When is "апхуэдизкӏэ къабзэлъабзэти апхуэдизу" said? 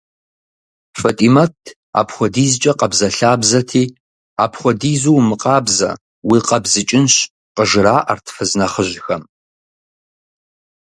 1.99-5.13